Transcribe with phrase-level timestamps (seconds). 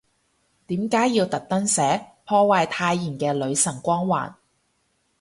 [0.65, 4.33] 點解要特登寫，破壞太妍嘅女神光環